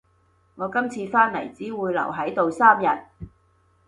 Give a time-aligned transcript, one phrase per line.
[0.55, 3.05] 我今次返嚟只會留喺度三日